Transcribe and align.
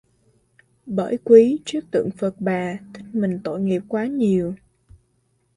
Bởi 0.85 1.19
quý 1.23 1.61
trước 1.65 1.79
tượng 1.91 2.11
Phật 2.11 2.35
Bà 2.39 2.77
thích 2.93 3.05
mình 3.13 3.39
Tội 3.43 3.59
nghiệp 3.61 3.81
quá 3.87 4.05
nhiều 4.05 4.55